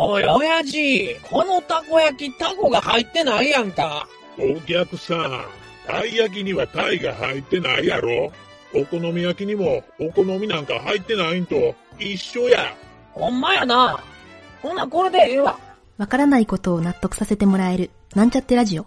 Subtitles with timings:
[0.00, 4.06] おい、親父、このたこ焼き、タコが入ってないやんか。
[4.38, 5.44] お客さん、
[5.88, 8.30] たい焼きにはタイが入ってないやろ
[8.72, 12.76] お好み焼きにもお好みなんか入ってないんと一緒や。
[13.12, 13.98] ほんまやな。
[14.62, 15.58] ほな、これでええわ。
[15.96, 18.86] わからないことを納得させてもらえる、なんちゃってラジオ。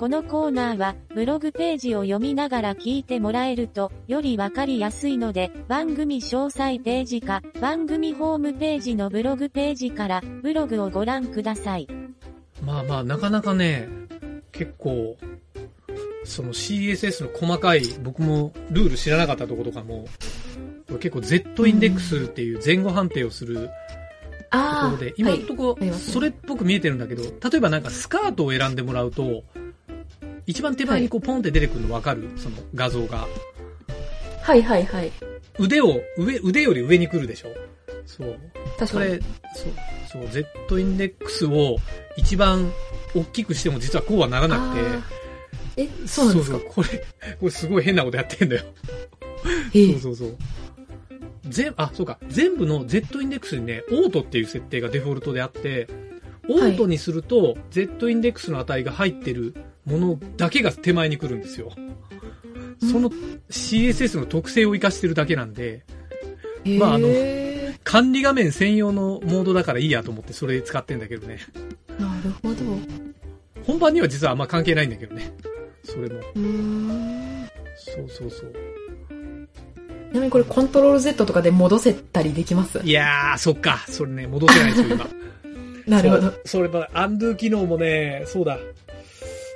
[0.00, 11.86] このコーナーは、ブログページを読みながら聞いてもらえると、よりわかりやすいので、番組詳細ページか、番組ホームページのブログページから、ブログをご覧ください。
[11.86, 12.64] ー。
[12.64, 13.90] まあまあ、なかなかね、
[14.52, 15.18] 結構、
[16.24, 20.06] その CSS の細かい、僕もルール知らなかったところとかも、
[20.88, 24.92] これ結構 Z インデックスっていう前後判定をするとこ。
[24.92, 29.44] ろで、今のところ、それっぽく見えてるんだけど、例えばなんかスカートを選んでもらうと、
[30.50, 32.28] 一番手前にこうポンって出てくるのわかる？
[32.36, 33.28] その画像が。
[34.42, 35.12] はいはいはい。
[35.60, 37.48] 腕を、上、腕より上に来るでしょ？
[38.04, 38.36] そう。
[38.76, 38.88] 確かに。
[38.88, 39.72] それ、そう、
[40.10, 41.76] そう、Z インデックスを
[42.16, 42.72] 一番
[43.14, 44.80] 大きくしても実はこうはならなくて。
[44.80, 45.02] あー
[45.76, 46.58] え、そうなんですか？
[46.58, 48.64] そうそうこれ、これすごい変なことやってんだよ。
[49.72, 50.36] ええそうそうそう。
[51.44, 52.18] 全、あ、そうか。
[52.28, 55.86] 全部の Z インデックスにね、オートっていう設定がデフォルトであって、
[56.48, 61.70] オートにすると、Z インデックスの値が入ってるものだけが手前に来るんですよ。
[62.90, 63.10] その
[63.50, 65.84] CSS の特性を活かしてるだけなんで、
[66.78, 71.38] まああのへ管理画面専用のモードだからいいやと思ってそれ使ってんだけどね。
[71.98, 72.56] ーなるほど。
[73.64, 75.32] 本番には実はあんま関係ないんだけどね。
[75.84, 76.20] それも。
[77.76, 78.52] そうそうそう。
[80.12, 82.80] ちなみにこれコントロール Z とかで戻せたりできます？
[82.82, 83.84] いやー、そっか。
[83.88, 85.08] それね、戻せないですよ、今。
[85.86, 86.32] なるほど。
[86.44, 88.58] それま、アンドゥ機能もね、そうだ。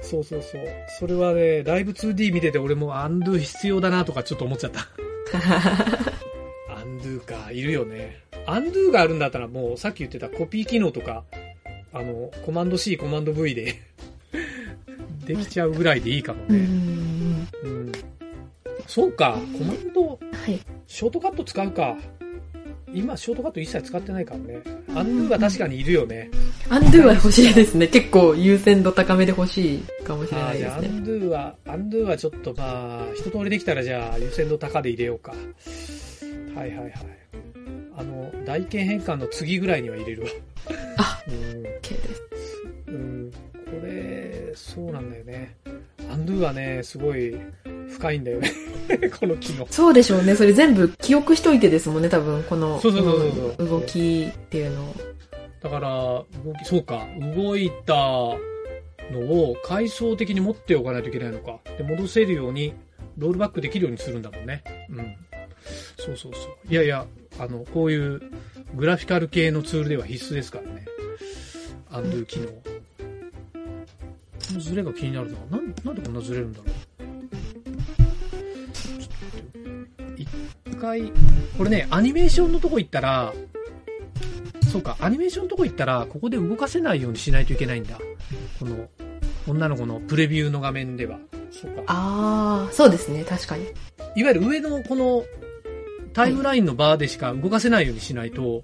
[0.04, 0.62] そうそうそう。
[0.98, 4.86] それはね、ライブ 2D 見てて俺もアンドゥ必要だなとかちょっと思っちゃった。
[6.72, 8.22] アンドゥか、いるよね。
[8.46, 11.24] アンドゥがあるんだったらもうさっき言ってたコピー機能とか、
[11.92, 13.74] あの、コマンド C、コマンド V で
[15.26, 16.58] できちゃうぐらいでいいかもね。
[16.58, 17.48] ん。
[17.62, 17.92] うん。
[18.86, 20.16] そうか、コマンド、は
[20.50, 20.60] い。
[20.86, 21.96] ショートカット使うか。
[22.94, 24.62] 今、ショートカット一切使ってないからね。
[24.94, 26.30] アンドゥは確かにいるよね。
[26.68, 27.88] アンドゥは欲しいですね。
[27.88, 30.68] 結構優先度高めで欲しいかもしれあないですね。
[30.68, 35.32] ーじゃあアンドゥは、アンドゥはちょっとまあ、一通りできたらじゃあ優先度高で入れようか。
[36.54, 36.92] はいはいはい。
[37.96, 40.28] あの、台形変換の次ぐらいには入れるわ。
[40.98, 41.34] あ、うん。
[41.34, 42.22] OK です。
[42.88, 43.32] うん。
[43.32, 45.56] これ、そうなんだよね。
[46.10, 47.36] アンドゥはね、すごい
[47.90, 48.52] 深いんだよね。
[49.18, 49.66] この機能。
[49.70, 50.34] そうでしょうね。
[50.34, 52.42] それ全部記憶しといてですもんね、多分。
[52.44, 52.80] この、
[53.58, 54.94] 動きっていうのを。
[55.62, 55.88] だから、
[56.44, 57.06] 動き、そうか、
[57.36, 58.36] 動いたの
[59.20, 61.58] を階層的に持っておかないといけないのか。
[61.78, 62.74] で、戻せるように、
[63.16, 64.62] ロールバックできるようにするんだもんね。
[64.90, 65.16] うん。
[65.96, 66.72] そうそうそう。
[66.72, 67.06] いやいや、
[67.38, 68.20] あの、こういう
[68.74, 70.84] グラフィカル系のツールでは必須ですからね。
[71.90, 72.48] アンドゥ機能。
[72.48, 72.52] こ
[74.52, 75.38] のズレが気になるな。
[75.56, 76.93] なん、なんでこんなずれるんだろう。
[80.84, 81.12] 回、
[81.56, 83.32] これね、アニメーションのとこ行ったら、
[84.70, 87.98] そうか、アニメーションのとこ行ったら、ここで動かせないようにしないといけないんだ。
[88.58, 88.88] この、
[89.46, 91.18] 女の子のプレビューの画面では。
[91.50, 91.82] そうか。
[91.86, 93.64] ああ、そうですね、確かに。
[94.16, 95.24] いわゆる上のこの、
[96.12, 98.62] タイムラインのバーでしか動かせないようにしないと、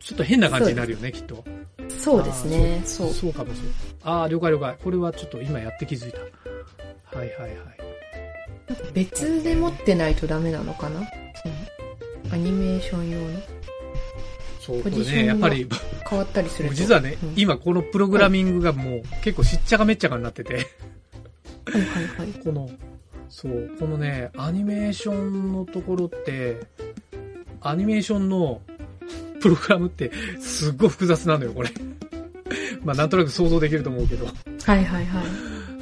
[0.00, 1.44] ちょっと変な感じになるよね、きっと。
[1.88, 3.12] そうですね、そう。
[3.12, 3.72] そうかもしれない。
[4.02, 4.76] ああ、了解了解。
[4.82, 6.18] これはちょっと今やって気づいた。
[7.16, 7.50] はいはいはい。
[8.92, 11.02] 別で持ってないとダメなのかな？
[11.44, 11.48] そ
[12.28, 13.40] のアニメーション用の？
[14.60, 15.68] そう、これね、やっぱり、
[16.08, 22.28] 変わったりする実はね、うん今このプログラミングがもう結構しっちゃかめっちゃかになってて、はいはいはい。
[22.42, 22.70] この、
[23.28, 26.60] そう、このね、アニメーションのところって、
[27.60, 28.62] アニメーションの
[29.40, 30.10] プログラムって
[30.40, 31.70] すっごい複雑なのよ、これ。
[32.84, 34.26] まあなんとなく想像できると思うけど。
[34.26, 34.32] は
[34.76, 35.24] いはいはい。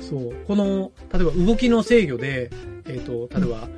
[0.02, 0.34] そう。
[0.46, 2.50] この、例えば動きの制御で、
[2.86, 3.68] えっ、と、例えば、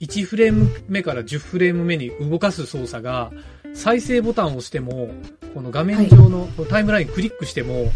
[0.00, 3.30] 1フレーム目から10フレーム目に動かす操作が、
[3.74, 5.10] 再生ボタンを押しても、
[5.54, 7.92] この画面上のタイムラインクリックしても、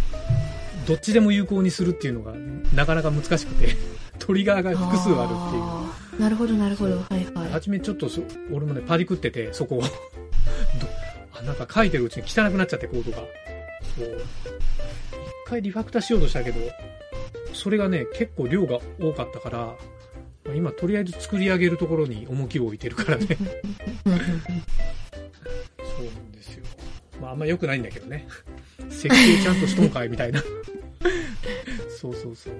[0.86, 2.34] どっちでも有効にするっていうのが、
[2.74, 3.74] なかなか難しくて、
[4.18, 6.20] トリガーが複数あるっていう。
[6.20, 6.96] なるほど、なるほど。
[6.98, 7.50] はいはい。
[7.50, 8.22] 初めちょっとそ、
[8.52, 9.80] 俺もね、パリ食ってて、そこを。
[9.80, 9.88] ど
[11.32, 13.16] あなんか書いてるうちに汚くなっちゃって、コードが。
[13.96, 14.22] そう。
[15.46, 16.60] 一回リファクターしようとしたけど、
[17.54, 19.74] それがね、結構量が多かったから、
[20.44, 23.26] まあ今とりあえず作り上げるところに重きを置いてるからね。
[24.06, 24.20] そうな
[26.20, 26.64] んですよ。
[27.20, 28.26] まああんま良くないんだけどね。
[28.90, 30.42] 設計ちゃんとしとんかいみたいな。
[32.00, 32.54] そうそうそう。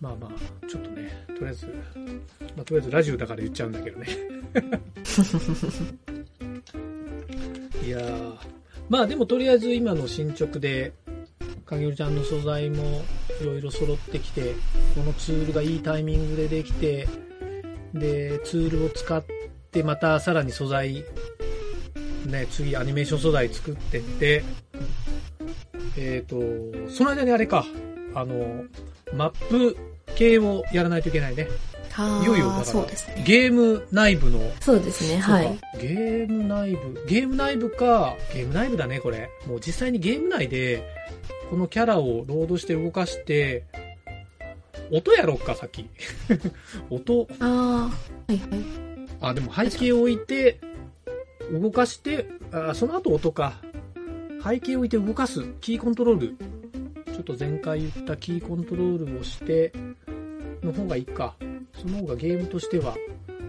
[0.00, 1.66] まあまあ、ちょっとね、とりあえず、
[2.56, 4.08] まあとりあえずラジオだから言っちゃうんだけどね。
[7.86, 8.36] いやー、
[8.88, 10.92] まあでもとりあえず今の進捗で、
[11.64, 13.02] かげるちゃんの素材も
[13.40, 14.54] いろいろ揃ってきて、
[14.94, 17.08] このツールがいいタイミングでできて、
[17.94, 19.22] で、ツールを使っ
[19.70, 21.04] てまたさらに素材、
[22.26, 24.44] ね、次アニメーション素材作ってって、
[25.96, 26.36] えっ、と、
[26.90, 27.64] その間にあれか、
[28.14, 28.64] あの、
[29.14, 29.76] マップ
[30.14, 31.48] 系をやらないといけないね。
[31.94, 33.24] あいよいよだからね。
[33.24, 35.58] ゲーム内部のそうですね、はい。
[35.78, 39.30] ゲーム内部、ゲーム内部か、ゲーム内部だね、これ。
[39.46, 40.88] もう実際にゲーム内で、
[41.52, 43.64] このキャラをロードして動かして、
[44.90, 45.86] 音やろっか、さっき。
[46.88, 47.92] 音、あ
[48.26, 48.60] あ、はいはい。
[49.20, 50.58] あ、でも背景を置いて、
[51.52, 53.60] 動かして、あその後音か。
[54.42, 55.44] 背景を置いて動かす。
[55.60, 56.28] キーコントロール。
[57.12, 59.74] ちょっと前回言ったキーコントロールをして、
[60.62, 61.36] の方がいいか。
[61.74, 62.96] その方がゲームとしては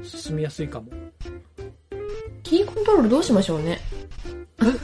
[0.01, 0.91] 進みやすいかも。
[2.43, 3.79] キーコントロールどうしましょうね。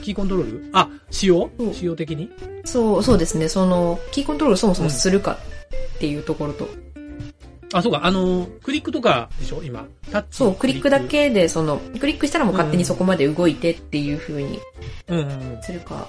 [0.01, 0.69] キーコントロール？
[0.71, 1.49] あ、仕様？
[1.57, 2.31] そう仕様的に？
[2.65, 3.49] そう、そうですね。
[3.49, 5.39] その、キーコントロールそもそもするか
[5.95, 6.67] っていうところと。
[7.71, 9.61] あ、そうか、あの、クリックとかでしょ？
[9.63, 9.85] 今。
[10.11, 10.27] タッチ。
[10.37, 10.99] そう、クリックだ。
[11.01, 14.59] けで、その、クリックしたらもう勝手にそこまで動いてっていう風に
[15.07, 15.25] うんうん
[15.55, 15.61] うん。
[15.61, 16.07] するか。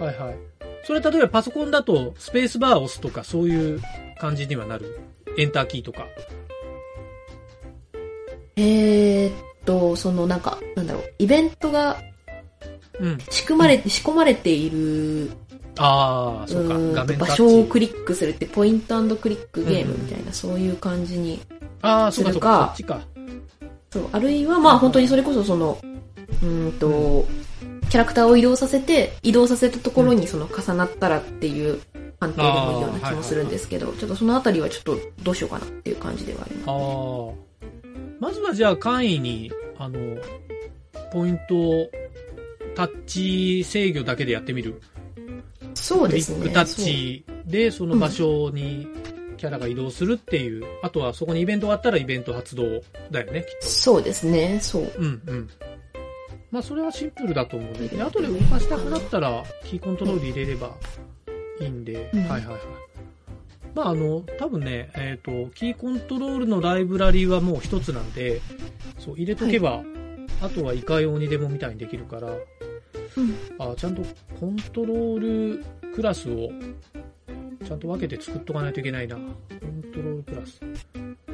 [0.00, 0.36] はいはい。
[0.84, 3.82] それは例えばパソコンだと、スペースバーを押すとか、そういう
[4.18, 4.98] 感じにはなる？
[5.36, 6.06] エンターキーとか。
[8.56, 9.32] えーっ
[9.66, 12.15] と、そのなんか、なんだろう、イベントがうん。
[13.30, 15.30] 仕組まれて、仕込まれている、
[15.78, 16.74] ああ、そうか。
[16.74, 17.18] 画面。
[17.18, 21.40] 場所をクリックするって、ポイントクリックゲームみたいな、そういう感じに。
[21.82, 22.68] ああ、そうかそうか。
[22.70, 23.00] そするか。
[23.90, 25.78] そう、あるいは、まあ本当にそれこそその、
[26.42, 27.26] うーんと、
[27.90, 31.80] キャラクターを移動させて、移動させたところにその重なったらっていう
[32.18, 36.70] 判定でもいいような気もするんですけど、ちょっとそのあたりはちょっとどうしようかなっていう感じではあります。
[36.70, 37.46] ああ。
[38.18, 39.98] まずはじゃあ簡易に、あの、
[41.12, 41.90] ポイントを
[42.76, 44.80] タッチ制御だけでやってみる。
[45.74, 46.38] そうですね。
[46.38, 48.86] クリックタッチでその場所に
[49.36, 50.64] キャラが移動するっていう。
[50.82, 54.86] あとはそこにイベントがあったらイベント発動だよね、きっそうですね、そう。
[54.86, 54.98] と。
[54.98, 55.50] うんうん。
[56.50, 57.88] まあそれはシンプルだと思うんで。
[57.88, 60.76] で後で動かしたくなったらキーコントロール入れれば
[61.60, 62.10] いいんで。
[62.12, 62.58] うんはいはいはい。
[63.74, 68.40] まああの、多分ね、えっ、と、キーコントロールのライブラリーはもう一つなんで、
[68.98, 69.82] そう、入れとけば、
[70.40, 72.28] あとはいかようにでもみたいにできるから、
[73.16, 73.34] うん。
[73.58, 74.02] あちゃんと
[74.38, 75.64] コントロール
[75.94, 76.50] クラスを
[77.64, 79.16] ちゃんと分けて作っとかないといけないな。
[79.16, 80.60] コントロールクラス。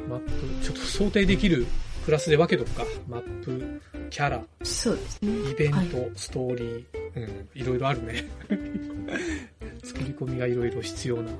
[0.08, 0.64] マップ。
[0.64, 1.66] ちょっと想定できる
[2.04, 2.84] クラスで分けとくか。
[3.08, 3.80] マップ、
[4.10, 5.50] キャラ、そうですね。
[5.50, 6.84] イベント、はいストーリー。
[7.14, 8.24] うん、いろいろあるね。
[9.84, 11.30] 作り込みがいろいろ必要な。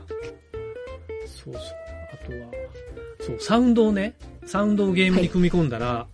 [1.27, 1.63] そうそう。
[2.13, 2.51] あとは、
[3.21, 6.07] そう、サウンドをね、サウンドをゲームに組み込んだら、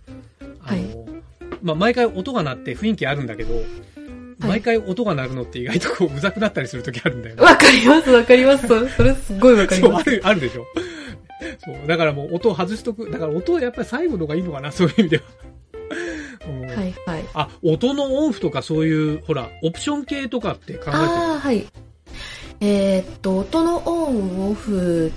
[0.61, 1.07] あの、
[1.61, 3.61] まあ、毎回音が鳴って雰囲気あるんだけど、
[4.39, 7.41] 毎回音が鳴るのって意外とこう、うざくなったりするときあるんだよね。
[7.41, 8.67] わかります、わかります。
[8.67, 10.09] そそれすごいわかりそう、ます。
[10.09, 10.65] ある、あるでしょ。
[11.63, 13.09] そう、だからもう音を外しとく。
[13.11, 15.23] だから音はやっぱり最後のがいいのかな、そういう意味では。
[16.47, 17.25] うんはい、はい。
[17.33, 21.67] あ、音のオンフとかそういう、ほら、オプション系とかって考えてるああ、はい。
[22.61, 25.11] えーっと、音のオン、オフ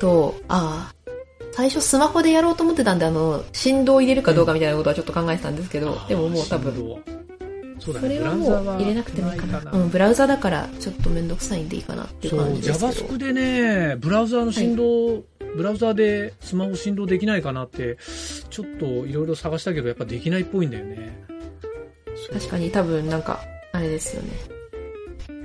[0.00, 1.12] と、ああ、
[1.52, 7.21] 最初スマホでやろうと思ってたんで、あの、振動を入れるかどうかみたいなことはちょっと考えてたんですけど、でももう多分、分。
[7.84, 9.58] そうだね、それはもう入れなくてもいいかな。
[9.58, 12.92] ブラウザはうん、ブラウザだからちょっとめんどくさいんでいいかなっていうそう、感じですけど。
[12.92, 15.24] JavaScript でね、ブラウザの振動、
[15.56, 17.98] ブラウザでスマホ振動できないかなって、
[18.50, 21.26] ちょっといろいろ探したけど、やっぱできないっぽいんだよね。
[22.14, 23.40] そう確かに多分なんか、
[23.72, 24.30] あれですよね。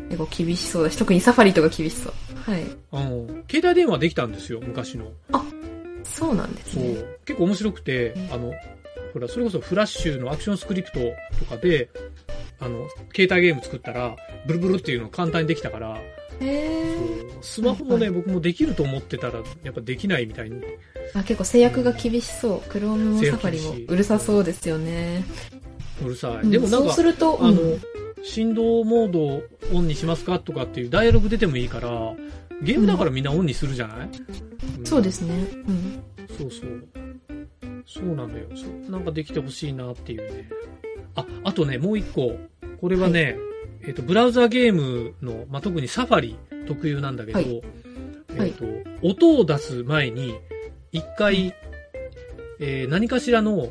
[0.10, 2.14] 結構厳しそうだし、特にサファリとか厳しそう。
[2.52, 2.62] はい。
[2.62, 3.44] うん。
[3.50, 5.12] 携帯電話できたんですよ、昔の。
[6.04, 7.04] そうなんですそうね。。
[7.26, 8.54] 結構面白くてうん、あの、
[9.14, 11.00] ほら、それこそフラッシュのアクションスクリプト
[11.40, 11.90] とかで、
[12.60, 16.02] あの、携帯ゲーム作ったら、ブルブルっていうの簡単にできたから、
[17.42, 20.62] スマホもね、はい僕もできると思ってたら、やっぱできないみたいに。
[21.14, 22.70] あ結構制約が厳しそう。
[22.70, 25.24] クロームもサファリもうるさそうですよね。
[26.04, 26.32] うるさい。
[26.44, 27.80] うんでもなんかそうす、ると、あのうん、
[28.24, 31.90] 振動モードをオンにしますかとかっていうダイアログ出てもいいから、
[32.62, 35.34] ゲームだからみんなオンにするじゃない、んそうですね。
[35.68, 36.04] うん。
[36.38, 37.07] そうそう。
[37.88, 38.48] そうなんだよ。
[38.90, 40.50] なんかできてほしいなっていうね。
[41.16, 42.38] あ、あとね、もう一個。
[42.82, 43.38] これはね、
[43.82, 47.62] えっ、と、ブラウザゲームの、まあ、特にサファリ特有なんだけど、はい
[48.36, 48.66] えっ、と、
[49.02, 50.36] 音を出す前に、
[50.92, 51.56] 一回、
[52.60, 53.70] えー何かしらの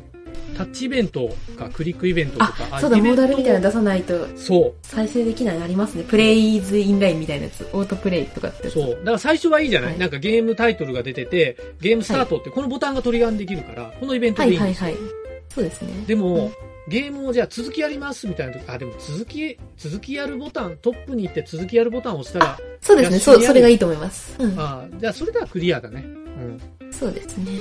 [0.57, 4.73] タッチイベントかクリックイベントとか、あ、そうだ、モーダルみたいなのだ出さないとそう。
[4.81, 6.03] 再生できないのありますね。
[6.03, 7.67] プレイズインラインみたいなやつ。
[7.73, 8.69] オートプレイとかって。
[8.69, 8.89] そう。
[8.89, 14.89] だから最初はいいじゃない、はいなんかゲームタイトルが出てて、ゲームスタートってこのボタンがトリガーにできるから、このイベントはでいいんですよ。
[14.89, 15.11] いはいはい。
[15.49, 15.89] そうですね。
[16.07, 16.51] でも、うん
[16.87, 23.19] ゲームをじゃあ続きやりますみたいな時、あ、でも続き、続きやるボタン、トップに行って続きやるボタンを押したら、そうですね。
[23.19, 24.35] そう、それがいいと思います。
[24.39, 24.55] うん。
[24.57, 26.05] あじゃあそれではクリアだね。
[26.05, 26.91] うん。
[26.91, 27.59] そうですね。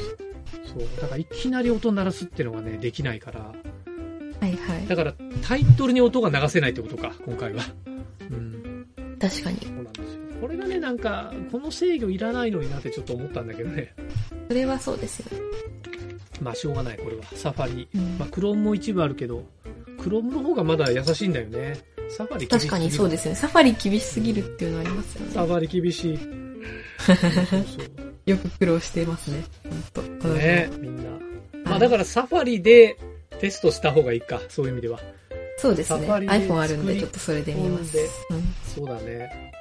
[0.64, 1.00] そう。
[1.00, 3.40] だからいきなり音鳴らすっていうのがね、できないから。
[3.40, 3.54] は
[4.46, 4.86] いはい。
[4.86, 7.62] だからタイトルに音が流せないってことか、今回は。
[8.30, 8.86] うん。
[9.18, 9.58] 確かに。
[9.60, 10.20] そうなんですよ。
[10.40, 13.94] これがね、なんか、この制御いらないのになってちょっと思ったんだけどね。
[14.48, 15.44] それはそうですよね。
[16.40, 17.24] まあしょうがない、これは。
[17.34, 17.88] サファリ。
[17.94, 19.44] うんまあクロームも一部あるけど、
[19.98, 21.78] クロームの方がまだ優しいんだよね。
[22.08, 23.36] サファリ確かにそうですよね。
[23.36, 25.32] サファリ厳しすぎるっていうのはありますよね。
[25.32, 26.18] サファリ厳しい。
[26.98, 29.44] そうそうよく苦労していますね。
[29.92, 30.28] 本当。
[30.34, 31.04] ねみんな。
[31.64, 32.98] まあだからサファリで
[33.40, 35.00] テストした方がいいか、そういう意味では。
[35.58, 36.06] そうですね。
[36.08, 37.98] iPhone あるんで、ちょっとそれで見ます。
[38.30, 39.52] うんそうだね。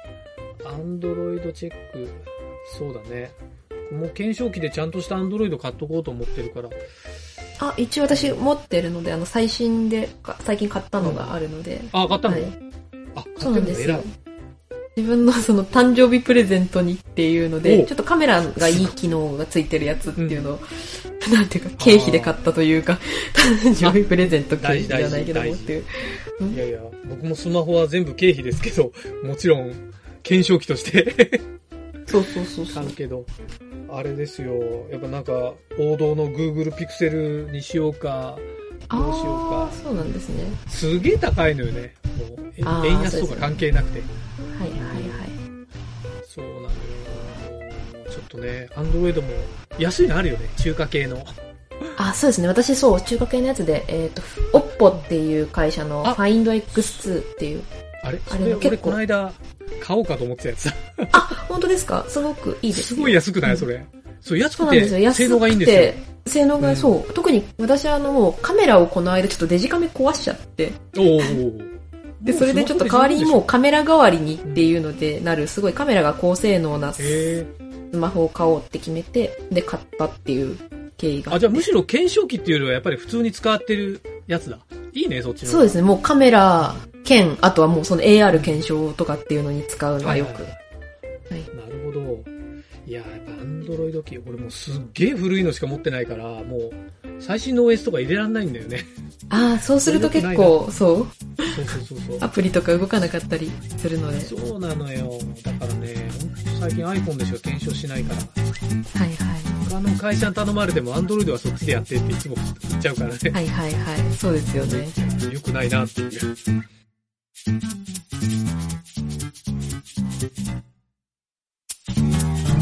[0.64, 2.08] アンドロイドチェック。
[2.76, 3.30] そうだね。
[3.92, 6.68] もう検証機でちゃんとしたアンドロイド買っとこうと思ってるから。
[7.60, 11.80] あ、一応私持ってるので、あの、最新で、か最近買ったのがあるので。
[11.92, 12.44] あ、買ったの、はい
[13.14, 14.25] あ、そうなんです。
[14.96, 20.60] 自分のその誕生日プレゼントにっていうので、おちょっとカメラがいい機能がついてるやつっていうのを、
[21.30, 22.98] なんていうか、経費で買ったというか、
[23.34, 25.84] 誕生日プレゼント経費じゃないけどもっていう。
[26.54, 28.90] いやいや、僕もスマホは全部経費ですけど、
[29.22, 31.40] もちろん、検証機として
[32.06, 32.96] そうそうそうそう買う。
[32.96, 33.26] けど、
[33.90, 34.54] あれですよ。
[34.90, 38.38] やっぱなんか、王道の Google Pixel にしようか、
[38.90, 39.70] どうしようか。
[39.84, 40.44] そうなんですね。
[40.68, 41.94] すげえ高いのよね。
[42.18, 44.00] もう、円安とか関係なくて。
[48.28, 49.28] ちょっとね、Android も
[49.78, 50.48] 安いのあるよね。
[50.56, 51.24] 中華系の。
[51.96, 52.48] あ、そうですね。
[52.48, 57.62] 私そう、中華系のやつで、えっ、と、OPPO っていう会社のあ FindX2 っていう。
[58.02, 58.18] あれ？
[58.26, 59.32] あそれ俺れ結構この間、
[59.80, 60.74] 買おうかと思ってたやつだ。
[61.12, 61.18] あ、
[61.48, 62.04] 本当ですか？
[62.08, 63.02] すごくいいですすよ。
[63.02, 63.86] ごい安くない、うんそれ。
[64.20, 64.98] そう、安くそうなんですよ。
[64.98, 66.04] て、安くて性能がいいんですよ。
[66.26, 67.12] 性能が、うんそう。
[67.12, 70.72] 特に私あのもうカメラをこの間ちょっとデジカメ壊しちゃって。
[70.96, 71.20] お
[72.22, 76.92] で、それでちょっと代わりにもうカメラ代わりにっていうのでなる、すごいカメラが高性能な
[77.92, 77.96] ス。
[77.96, 80.58] マホを買おうって決めて、で、買ったっていう
[80.96, 84.58] 経緯があ、じゃあむしろ検証機っていうよりはやっぱり普通に使ってるやつだ。
[84.92, 85.48] いいね、そっちの。
[85.48, 85.52] ね。
[85.52, 85.82] そうですね。
[85.82, 86.74] もうカメラ
[87.04, 90.42] 兼、あとはもうその AR 検証とかっていうのに使うのはよく。
[90.42, 90.56] はいはい
[91.56, 92.36] なるほど。
[92.86, 96.70] いや、やっぱアンドロイド機、俺もうすっげえ古いのしか持ってないから、もう、
[97.18, 98.84] 最新の OS とか入れらんないんだよね。
[99.28, 102.18] ああ、そうすると結構、そう、そうそうそうそう。
[102.20, 104.20] アプリとか動かなかったりするので。
[104.20, 105.18] そうなのよ。
[105.42, 106.05] だからね、
[106.60, 109.46] 最近 iPhone でしか検証しないから、はいはい。
[109.68, 112.36] 他の会社に頼まれても Android はそっちでやってっていつも
[112.68, 113.18] 言っちゃうからね。
[113.30, 114.16] はいはいはい。
[114.16, 114.88] そうですよね。
[115.32, 116.36] 良くないなっていう。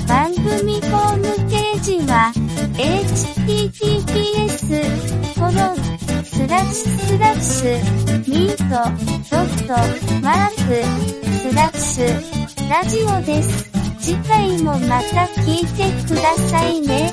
[0.07, 2.33] 番組ホームページは
[2.77, 4.15] https
[5.35, 5.77] コロン
[6.25, 8.63] スラッシュスラッシュミート
[9.31, 9.73] ドット
[10.21, 10.85] マーク
[11.25, 12.35] スラッシュ
[12.69, 13.74] ラジオです。
[14.05, 17.11] 次回もまた聞いてくださいね。